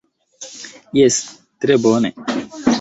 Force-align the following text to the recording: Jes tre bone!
Jes 1.01 1.19
tre 1.65 1.79
bone! 1.87 2.15